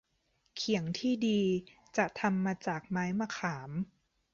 [0.55, 1.41] เขียงที่ดี
[1.97, 3.71] จะทำมาจากไม้มะขาม